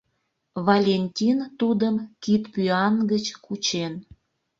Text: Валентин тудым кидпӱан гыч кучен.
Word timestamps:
Валентин 0.67 1.37
тудым 1.59 1.95
кидпӱан 2.23 2.95
гыч 3.11 3.25
кучен. 3.45 3.93